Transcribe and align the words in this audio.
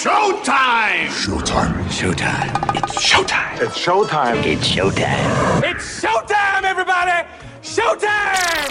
showtime! 0.00 1.08
Showtime. 1.08 1.74
Showtime. 1.90 2.74
It's 2.74 2.96
showtime. 3.06 3.60
It's 3.60 3.78
showtime. 3.78 4.46
It's 4.46 4.66
showtime. 4.66 5.62
It's 5.62 6.00
showtime, 6.00 6.62
everybody! 6.62 7.28
Showtime! 7.60 8.70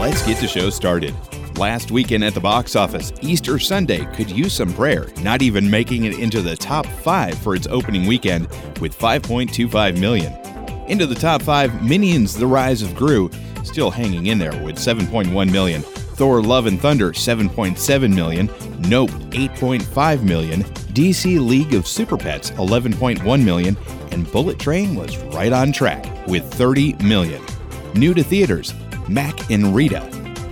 Let's 0.00 0.26
get 0.26 0.40
the 0.40 0.48
show 0.48 0.70
started. 0.70 1.14
Last 1.56 1.92
weekend 1.92 2.24
at 2.24 2.34
the 2.34 2.40
box 2.40 2.74
office, 2.74 3.12
Easter 3.20 3.60
Sunday 3.60 4.04
could 4.16 4.28
use 4.28 4.52
some 4.54 4.74
prayer, 4.74 5.06
not 5.20 5.40
even 5.40 5.70
making 5.70 6.02
it 6.02 6.18
into 6.18 6.42
the 6.42 6.56
top 6.56 6.84
five 6.86 7.38
for 7.38 7.54
its 7.54 7.68
opening 7.68 8.06
weekend 8.06 8.48
with 8.80 8.98
5.25 8.98 10.00
million. 10.00 10.32
Into 10.88 11.06
the 11.06 11.14
top 11.14 11.42
five, 11.42 11.80
Minions 11.80 12.34
The 12.34 12.48
Rise 12.48 12.82
of 12.82 12.92
Gru, 12.96 13.30
still 13.62 13.92
hanging 13.92 14.26
in 14.26 14.38
there 14.38 14.60
with 14.64 14.78
7.1 14.78 15.52
million. 15.52 15.84
Thor 16.16 16.42
Love 16.42 16.64
and 16.64 16.80
Thunder, 16.80 17.12
7.7 17.12 18.14
million. 18.14 18.46
Nope, 18.88 19.10
8.5 19.10 20.22
million. 20.22 20.64
DC 20.94 21.46
League 21.46 21.74
of 21.74 21.86
Super 21.86 22.16
Pets, 22.16 22.52
11.1 22.52 23.44
million. 23.44 23.76
And 24.12 24.30
Bullet 24.32 24.58
Train 24.58 24.94
was 24.94 25.18
right 25.34 25.52
on 25.52 25.72
track 25.72 26.26
with 26.26 26.50
30 26.54 26.94
million. 27.04 27.42
New 27.94 28.14
to 28.14 28.22
theaters, 28.22 28.72
Mack 29.08 29.50
and 29.50 29.74
Rita. 29.74 30.02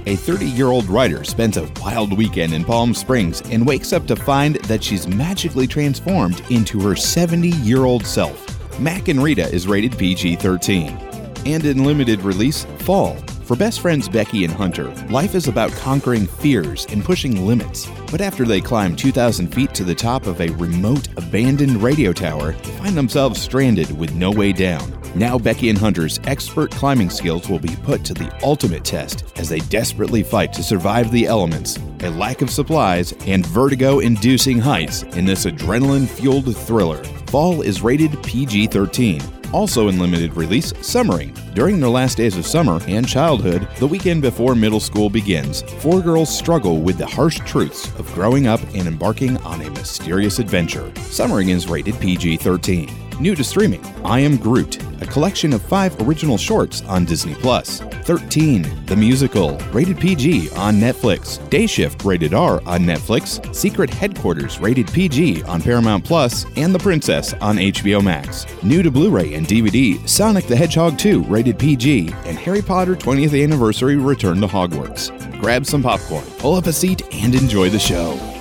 A 0.06 0.16
30 0.16 0.44
year 0.44 0.68
old 0.68 0.84
writer 0.86 1.24
spends 1.24 1.56
a 1.56 1.70
wild 1.80 2.12
weekend 2.12 2.52
in 2.52 2.62
Palm 2.62 2.92
Springs 2.92 3.40
and 3.50 3.66
wakes 3.66 3.94
up 3.94 4.06
to 4.08 4.16
find 4.16 4.56
that 4.56 4.84
she's 4.84 5.08
magically 5.08 5.66
transformed 5.66 6.42
into 6.50 6.78
her 6.80 6.94
70 6.94 7.48
year 7.48 7.86
old 7.86 8.04
self. 8.04 8.50
Mack 8.78 9.08
and 9.08 9.22
Rita 9.22 9.48
is 9.48 9.66
rated 9.66 9.96
PG 9.96 10.36
13. 10.36 10.90
And 11.46 11.64
in 11.64 11.84
limited 11.84 12.20
release, 12.20 12.64
Fall. 12.80 13.16
For 13.44 13.56
best 13.56 13.80
friends 13.80 14.08
Becky 14.08 14.46
and 14.46 14.54
Hunter, 14.54 14.88
life 15.10 15.34
is 15.34 15.48
about 15.48 15.70
conquering 15.72 16.26
fears 16.26 16.86
and 16.88 17.04
pushing 17.04 17.46
limits. 17.46 17.86
But 18.10 18.22
after 18.22 18.46
they 18.46 18.62
climb 18.62 18.96
2,000 18.96 19.54
feet 19.54 19.74
to 19.74 19.84
the 19.84 19.94
top 19.94 20.26
of 20.26 20.40
a 20.40 20.48
remote, 20.52 21.08
abandoned 21.18 21.82
radio 21.82 22.14
tower, 22.14 22.52
they 22.52 22.70
find 22.78 22.96
themselves 22.96 23.42
stranded 23.42 23.90
with 23.98 24.14
no 24.14 24.30
way 24.30 24.52
down. 24.52 24.98
Now, 25.14 25.38
Becky 25.38 25.68
and 25.68 25.78
Hunter's 25.78 26.20
expert 26.24 26.70
climbing 26.70 27.10
skills 27.10 27.50
will 27.50 27.58
be 27.58 27.76
put 27.82 28.02
to 28.06 28.14
the 28.14 28.34
ultimate 28.42 28.82
test 28.82 29.24
as 29.36 29.50
they 29.50 29.60
desperately 29.60 30.22
fight 30.22 30.54
to 30.54 30.62
survive 30.62 31.10
the 31.10 31.26
elements, 31.26 31.78
a 32.00 32.08
lack 32.08 32.40
of 32.40 32.48
supplies, 32.48 33.12
and 33.26 33.46
vertigo 33.46 33.98
inducing 33.98 34.58
heights 34.58 35.02
in 35.02 35.26
this 35.26 35.44
adrenaline 35.44 36.08
fueled 36.08 36.56
thriller. 36.56 37.04
Fall 37.26 37.60
is 37.60 37.82
rated 37.82 38.22
PG 38.22 38.68
13. 38.68 39.20
Also 39.54 39.86
in 39.86 40.00
limited 40.00 40.36
release, 40.36 40.72
Summering. 40.80 41.32
During 41.54 41.78
their 41.78 41.88
last 41.88 42.16
days 42.16 42.36
of 42.36 42.44
summer 42.44 42.80
and 42.88 43.06
childhood, 43.06 43.68
the 43.78 43.86
weekend 43.86 44.20
before 44.20 44.56
middle 44.56 44.80
school 44.80 45.08
begins, 45.08 45.62
four 45.78 46.02
girls 46.02 46.36
struggle 46.36 46.80
with 46.80 46.98
the 46.98 47.06
harsh 47.06 47.38
truths 47.46 47.86
of 48.00 48.12
growing 48.14 48.48
up 48.48 48.60
and 48.74 48.88
embarking 48.88 49.36
on 49.38 49.62
a 49.62 49.70
mysterious 49.70 50.40
adventure. 50.40 50.92
Summering 51.02 51.50
is 51.50 51.68
rated 51.68 52.00
PG 52.00 52.38
13. 52.38 52.90
New 53.20 53.36
to 53.36 53.44
streaming, 53.44 53.84
I 54.04 54.18
Am 54.18 54.36
Groot, 54.36 54.83
a 55.04 55.06
collection 55.06 55.52
of 55.52 55.62
five 55.62 55.94
original 56.02 56.36
shorts 56.36 56.82
on 56.82 57.04
Disney 57.04 57.34
Plus. 57.34 57.80
13, 57.80 58.86
The 58.86 58.96
Musical, 58.96 59.56
rated 59.72 59.98
PG 59.98 60.50
on 60.50 60.76
Netflix. 60.76 61.38
Day 61.50 61.66
Shift, 61.66 62.04
rated 62.04 62.34
R 62.34 62.60
on 62.66 62.80
Netflix. 62.80 63.54
Secret 63.54 63.90
Headquarters, 63.90 64.58
rated 64.60 64.90
PG 64.92 65.42
on 65.44 65.62
Paramount 65.62 66.04
Plus, 66.04 66.46
and 66.56 66.74
The 66.74 66.78
Princess 66.78 67.34
on 67.34 67.56
HBO 67.56 68.02
Max. 68.02 68.46
New 68.62 68.82
to 68.82 68.90
Blu-ray 68.90 69.34
and 69.34 69.46
DVD, 69.46 70.06
Sonic 70.08 70.46
the 70.46 70.56
Hedgehog 70.56 70.98
2, 70.98 71.22
rated 71.24 71.58
PG, 71.58 72.08
and 72.24 72.38
Harry 72.38 72.62
Potter 72.62 72.96
20th 72.96 73.42
Anniversary 73.42 73.96
Return 73.96 74.40
to 74.40 74.46
Hogwarts. 74.46 75.10
Grab 75.40 75.66
some 75.66 75.82
popcorn, 75.82 76.24
pull 76.38 76.54
up 76.54 76.66
a 76.66 76.72
seat, 76.72 77.02
and 77.12 77.34
enjoy 77.34 77.68
the 77.68 77.78
show. 77.78 78.33